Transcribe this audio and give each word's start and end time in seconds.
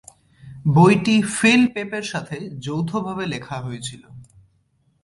বইটি 0.75 1.15
Phil 1.35 1.61
Pepe 1.73 2.03
সাথে 2.03 2.37
যৌথভাবে 2.59 3.25
লেখা 3.27 3.57
হয়েছিল। 3.61 4.03